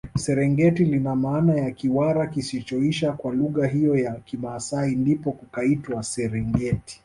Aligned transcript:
Serengiti 0.17 0.85
lina 0.85 1.15
maana 1.15 1.53
ya 1.55 1.71
Kiwara 1.71 2.27
kisichoisha 2.27 3.11
kwa 3.13 3.33
lugha 3.35 3.67
hiyo 3.67 3.97
ya 3.97 4.11
kimasai 4.15 4.95
ndipo 4.95 5.31
kukaitwa 5.31 6.03
serengeti 6.03 6.99